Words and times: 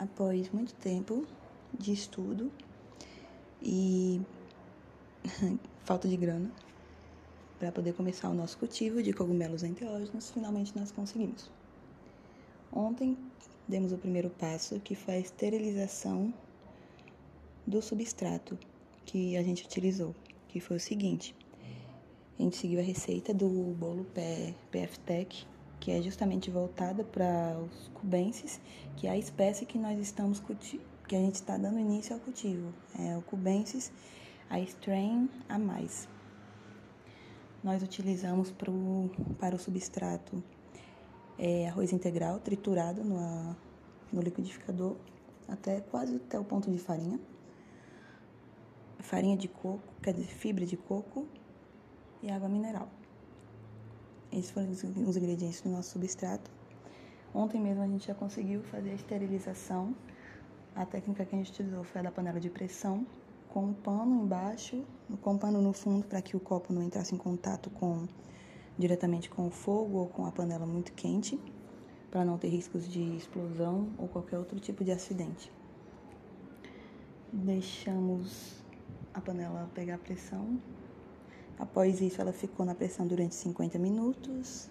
após 0.00 0.50
muito 0.50 0.74
tempo 0.74 1.26
de 1.78 1.92
estudo 1.92 2.50
e 3.62 4.20
falta 5.84 6.08
de 6.08 6.16
grana 6.16 6.50
para 7.58 7.70
poder 7.70 7.92
começar 7.92 8.30
o 8.30 8.34
nosso 8.34 8.56
cultivo 8.56 9.02
de 9.02 9.12
cogumelos 9.12 9.62
enteógenos, 9.62 10.30
finalmente 10.30 10.74
nós 10.74 10.90
conseguimos. 10.90 11.50
Ontem 12.72 13.18
demos 13.68 13.92
o 13.92 13.98
primeiro 13.98 14.30
passo, 14.30 14.80
que 14.80 14.94
foi 14.94 15.14
a 15.14 15.18
esterilização 15.18 16.32
do 17.66 17.82
substrato 17.82 18.58
que 19.04 19.36
a 19.36 19.42
gente 19.42 19.64
utilizou, 19.66 20.14
que 20.48 20.58
foi 20.58 20.78
o 20.78 20.80
seguinte: 20.80 21.34
a 22.38 22.42
gente 22.42 22.56
seguiu 22.56 22.80
a 22.80 22.82
receita 22.82 23.34
do 23.34 23.48
bolo 23.78 24.06
PF-Tech, 24.14 25.46
que 25.80 25.90
é 25.90 26.02
justamente 26.02 26.50
voltada 26.50 27.02
para 27.02 27.58
os 27.58 27.88
cubenses, 27.88 28.60
que 28.96 29.06
é 29.06 29.10
a 29.10 29.18
espécie 29.18 29.64
que 29.64 29.78
nós 29.78 29.98
estamos 29.98 30.40
que 31.08 31.16
a 31.16 31.18
gente 31.18 31.34
está 31.36 31.56
dando 31.56 31.78
início 31.78 32.14
ao 32.14 32.20
cultivo, 32.20 32.72
é 32.96 33.16
o 33.16 33.22
cubensis, 33.22 33.90
a 34.48 34.60
strain 34.60 35.28
a 35.48 35.58
mais. 35.58 36.08
Nós 37.64 37.82
utilizamos 37.82 38.52
pro, 38.52 39.10
para 39.38 39.56
o 39.56 39.58
substrato 39.58 40.42
é, 41.38 41.68
arroz 41.68 41.92
integral 41.92 42.38
triturado 42.38 43.02
no, 43.02 43.56
no 44.12 44.20
liquidificador 44.20 44.96
até 45.48 45.80
quase 45.80 46.16
até 46.16 46.38
o 46.38 46.44
ponto 46.44 46.70
de 46.70 46.78
farinha 46.78 47.18
farinha 49.02 49.36
de 49.36 49.48
coco, 49.48 49.82
quer 50.02 50.14
dizer, 50.14 50.28
fibra 50.28 50.64
de 50.64 50.76
coco 50.76 51.26
e 52.22 52.30
água 52.30 52.48
mineral. 52.48 52.88
Esses 54.32 54.50
foram 54.50 54.70
os 54.70 55.16
ingredientes 55.16 55.60
do 55.60 55.68
nosso 55.68 55.90
substrato. 55.90 56.50
Ontem 57.34 57.60
mesmo 57.60 57.82
a 57.82 57.86
gente 57.86 58.06
já 58.06 58.14
conseguiu 58.14 58.62
fazer 58.64 58.90
a 58.90 58.94
esterilização. 58.94 59.94
A 60.74 60.84
técnica 60.86 61.24
que 61.24 61.34
a 61.34 61.38
gente 61.38 61.50
utilizou 61.50 61.84
foi 61.84 62.00
a 62.00 62.04
da 62.04 62.10
panela 62.10 62.38
de 62.38 62.48
pressão, 62.48 63.06
com 63.48 63.66
um 63.66 63.72
pano 63.72 64.22
embaixo, 64.22 64.84
com 65.20 65.32
um 65.32 65.38
pano 65.38 65.60
no 65.60 65.72
fundo 65.72 66.06
para 66.06 66.22
que 66.22 66.36
o 66.36 66.40
copo 66.40 66.72
não 66.72 66.82
entrasse 66.82 67.14
em 67.14 67.18
contato 67.18 67.68
com 67.70 68.06
diretamente 68.78 69.28
com 69.28 69.46
o 69.46 69.50
fogo 69.50 69.98
ou 69.98 70.06
com 70.08 70.24
a 70.24 70.32
panela 70.32 70.64
muito 70.64 70.92
quente, 70.92 71.38
para 72.10 72.24
não 72.24 72.38
ter 72.38 72.48
riscos 72.48 72.88
de 72.88 73.02
explosão 73.16 73.88
ou 73.98 74.08
qualquer 74.08 74.38
outro 74.38 74.58
tipo 74.58 74.82
de 74.82 74.90
acidente. 74.90 75.52
Deixamos 77.32 78.64
a 79.12 79.20
panela 79.20 79.70
pegar 79.74 79.98
pressão. 79.98 80.58
Após 81.60 82.00
isso, 82.00 82.18
ela 82.22 82.32
ficou 82.32 82.64
na 82.64 82.74
pressão 82.74 83.06
durante 83.06 83.34
50 83.34 83.78
minutos. 83.78 84.70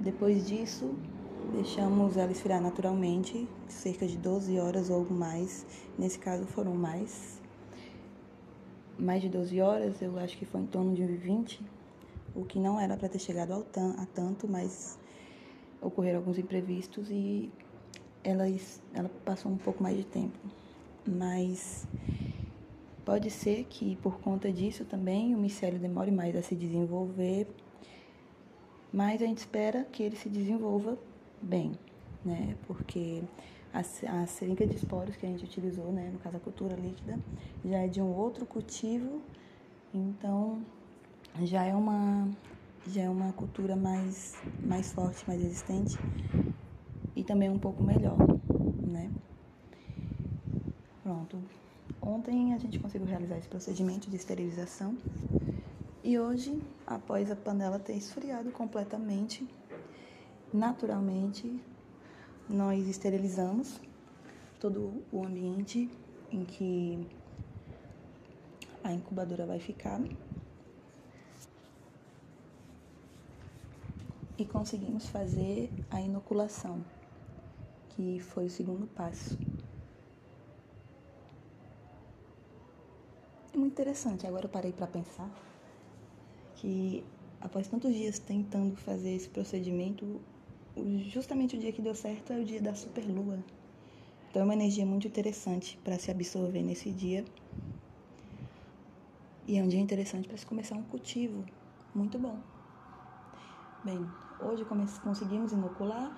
Depois 0.00 0.46
disso, 0.46 0.94
deixamos 1.52 2.16
ela 2.16 2.32
esfriar 2.32 2.62
naturalmente, 2.62 3.46
cerca 3.68 4.06
de 4.06 4.16
12 4.16 4.58
horas 4.58 4.88
ou 4.88 5.04
mais. 5.04 5.66
Nesse 5.98 6.18
caso, 6.18 6.46
foram 6.46 6.74
mais. 6.74 7.38
Mais 8.98 9.20
de 9.20 9.28
12 9.28 9.60
horas, 9.60 10.00
eu 10.00 10.18
acho 10.18 10.38
que 10.38 10.46
foi 10.46 10.62
em 10.62 10.66
torno 10.66 10.94
de 10.94 11.04
20, 11.04 11.60
o 12.34 12.46
que 12.46 12.58
não 12.58 12.80
era 12.80 12.96
para 12.96 13.10
ter 13.10 13.18
chegado 13.18 13.52
ao 13.52 13.60
a 13.60 14.06
tanto, 14.06 14.48
mas 14.48 14.98
ocorreram 15.82 16.20
alguns 16.20 16.38
imprevistos 16.38 17.10
e 17.10 17.52
ela, 18.24 18.44
ela 18.94 19.10
passou 19.22 19.52
um 19.52 19.58
pouco 19.58 19.82
mais 19.82 19.98
de 19.98 20.04
tempo. 20.04 20.38
Mas 21.06 21.86
Pode 23.08 23.30
ser 23.30 23.64
que 23.64 23.96
por 23.96 24.20
conta 24.20 24.52
disso 24.52 24.84
também 24.84 25.34
o 25.34 25.38
micélio 25.38 25.78
demore 25.78 26.10
mais 26.10 26.36
a 26.36 26.42
se 26.42 26.54
desenvolver, 26.54 27.48
mas 28.92 29.22
a 29.22 29.24
gente 29.24 29.38
espera 29.38 29.82
que 29.84 30.02
ele 30.02 30.14
se 30.14 30.28
desenvolva 30.28 30.98
bem, 31.40 31.72
né? 32.22 32.54
Porque 32.66 33.22
a, 33.72 33.78
a 33.80 34.26
seringa 34.26 34.66
de 34.66 34.76
esporos 34.76 35.16
que 35.16 35.24
a 35.24 35.28
gente 35.30 35.42
utilizou, 35.42 35.90
né, 35.90 36.10
no 36.12 36.18
caso 36.18 36.36
a 36.36 36.40
cultura 36.40 36.76
líquida, 36.76 37.18
já 37.64 37.78
é 37.78 37.88
de 37.88 38.02
um 38.02 38.14
outro 38.14 38.44
cultivo, 38.44 39.22
então 39.94 40.60
já 41.44 41.64
é 41.64 41.74
uma 41.74 42.28
já 42.86 43.04
é 43.04 43.08
uma 43.08 43.32
cultura 43.32 43.74
mais 43.74 44.36
mais 44.62 44.92
forte, 44.92 45.24
mais 45.26 45.40
resistente 45.40 45.96
e 47.16 47.24
também 47.24 47.48
um 47.48 47.58
pouco 47.58 47.82
melhor, 47.82 48.18
né? 48.86 49.10
Pronto. 51.02 51.38
Ontem 52.00 52.54
a 52.54 52.58
gente 52.58 52.78
conseguiu 52.78 53.06
realizar 53.06 53.38
esse 53.38 53.48
procedimento 53.48 54.08
de 54.08 54.16
esterilização 54.16 54.96
e 56.02 56.18
hoje, 56.18 56.62
após 56.86 57.30
a 57.30 57.36
panela 57.36 57.78
ter 57.78 57.94
esfriado 57.94 58.50
completamente, 58.52 59.46
naturalmente, 60.52 61.60
nós 62.48 62.86
esterilizamos 62.86 63.80
todo 64.60 65.02
o 65.12 65.24
ambiente 65.24 65.90
em 66.30 66.44
que 66.44 67.06
a 68.82 68.92
incubadora 68.92 69.44
vai 69.44 69.58
ficar 69.58 70.00
e 74.38 74.44
conseguimos 74.44 75.08
fazer 75.08 75.72
a 75.90 76.00
inoculação, 76.00 76.82
que 77.90 78.20
foi 78.20 78.46
o 78.46 78.50
segundo 78.50 78.86
passo. 78.86 79.47
Interessante. 83.68 84.26
Agora 84.26 84.46
eu 84.46 84.50
parei 84.50 84.72
para 84.72 84.86
pensar 84.86 85.30
que 86.56 87.04
após 87.40 87.68
tantos 87.68 87.94
dias 87.94 88.18
tentando 88.18 88.74
fazer 88.76 89.10
esse 89.10 89.28
procedimento, 89.28 90.20
justamente 91.08 91.56
o 91.56 91.60
dia 91.60 91.72
que 91.72 91.82
deu 91.82 91.94
certo 91.94 92.32
é 92.32 92.40
o 92.40 92.44
dia 92.44 92.60
da 92.60 92.74
superlua. 92.74 93.38
Então 94.28 94.42
é 94.42 94.44
uma 94.44 94.54
energia 94.54 94.84
muito 94.84 95.06
interessante 95.06 95.78
para 95.84 95.98
se 95.98 96.10
absorver 96.10 96.62
nesse 96.62 96.90
dia. 96.90 97.24
E 99.46 99.56
é 99.56 99.62
um 99.62 99.68
dia 99.68 99.80
interessante 99.80 100.28
para 100.28 100.36
se 100.36 100.44
começar 100.44 100.74
um 100.74 100.82
cultivo. 100.82 101.44
Muito 101.94 102.18
bom. 102.18 102.38
Bem, 103.84 104.06
hoje 104.40 104.64
conseguimos 105.02 105.52
inocular. 105.52 106.12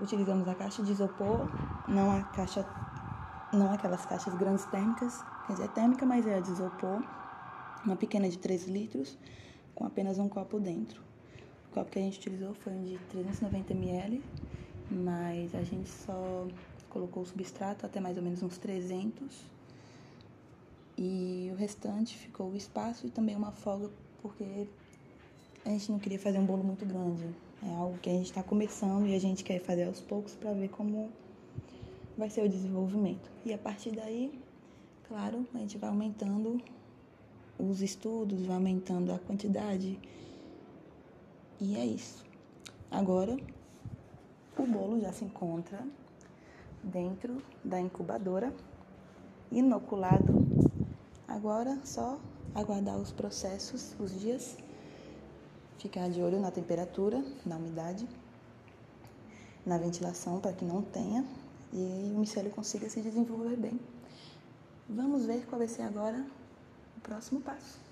Utilizamos 0.00 0.46
a 0.46 0.54
caixa 0.54 0.82
de 0.82 0.92
isopor, 0.92 1.48
não 1.88 2.10
a 2.10 2.22
caixa, 2.24 2.64
não 3.52 3.72
aquelas 3.72 4.04
caixas 4.04 4.34
grandes 4.34 4.64
térmicas, 4.66 5.22
quer 5.46 5.52
dizer, 5.54 5.64
é 5.64 5.68
térmica, 5.68 6.04
mas 6.04 6.26
é 6.26 6.40
de 6.40 6.50
isopor, 6.50 7.02
uma 7.84 7.96
pequena 7.96 8.28
de 8.28 8.38
3 8.38 8.68
litros, 8.68 9.18
com 9.74 9.84
apenas 9.84 10.18
um 10.18 10.28
copo 10.28 10.58
dentro. 10.60 11.00
O 11.70 11.74
copo 11.74 11.90
que 11.90 11.98
a 11.98 12.02
gente 12.02 12.18
utilizou 12.18 12.54
foi 12.54 12.72
um 12.72 12.84
de 12.84 12.98
390 13.10 13.72
ml, 13.72 14.22
mas 14.90 15.54
a 15.54 15.62
gente 15.62 15.88
só 15.88 16.46
colocou 16.88 17.22
o 17.22 17.26
substrato 17.26 17.84
até 17.86 18.00
mais 18.00 18.16
ou 18.16 18.22
menos 18.22 18.42
uns 18.42 18.58
300 18.58 19.58
e 20.96 21.48
o 21.52 21.56
restante 21.56 22.16
ficou 22.16 22.50
o 22.50 22.56
espaço 22.56 23.06
e 23.06 23.10
também 23.10 23.36
uma 23.36 23.52
folga 23.52 23.88
porque 24.20 24.66
a 25.64 25.68
gente 25.68 25.92
não 25.92 25.98
queria 25.98 26.18
fazer 26.18 26.38
um 26.38 26.44
bolo 26.44 26.64
muito 26.64 26.84
grande. 26.84 27.24
É 27.62 27.74
algo 27.74 27.98
que 27.98 28.10
a 28.10 28.12
gente 28.12 28.26
está 28.26 28.42
começando 28.42 29.06
e 29.06 29.14
a 29.14 29.18
gente 29.20 29.44
quer 29.44 29.60
fazer 29.60 29.84
aos 29.84 30.00
poucos 30.00 30.34
para 30.34 30.52
ver 30.52 30.68
como 30.68 31.10
vai 32.18 32.28
ser 32.28 32.44
o 32.44 32.48
desenvolvimento. 32.48 33.30
E 33.46 33.54
a 33.54 33.58
partir 33.58 33.92
daí 33.92 34.30
Claro, 35.08 35.46
a 35.54 35.58
gente 35.58 35.78
vai 35.78 35.88
aumentando 35.88 36.60
os 37.58 37.80
estudos, 37.80 38.44
vai 38.44 38.56
aumentando 38.56 39.10
a 39.10 39.18
quantidade. 39.18 39.98
E 41.58 41.76
é 41.76 41.86
isso. 41.86 42.26
Agora, 42.90 43.34
o 44.58 44.66
bolo 44.66 45.00
já 45.00 45.10
se 45.10 45.24
encontra 45.24 45.82
dentro 46.82 47.42
da 47.64 47.80
incubadora, 47.80 48.52
inoculado. 49.50 50.46
Agora, 51.26 51.80
só 51.84 52.18
aguardar 52.54 52.98
os 52.98 53.10
processos, 53.10 53.96
os 53.98 54.20
dias, 54.20 54.58
ficar 55.78 56.10
de 56.10 56.20
olho 56.20 56.38
na 56.38 56.50
temperatura, 56.50 57.24
na 57.46 57.56
umidade, 57.56 58.06
na 59.64 59.78
ventilação 59.78 60.38
para 60.38 60.52
que 60.52 60.66
não 60.66 60.82
tenha 60.82 61.24
e 61.72 62.12
o 62.14 62.18
micélio 62.18 62.50
consiga 62.50 62.88
se 62.88 63.00
desenvolver 63.00 63.56
bem. 63.56 63.78
Vamos 64.88 65.26
ver 65.26 65.44
qual 65.46 65.58
vai 65.58 65.68
ser 65.68 65.82
agora 65.82 66.24
o 66.96 67.00
próximo 67.00 67.40
passo. 67.40 67.87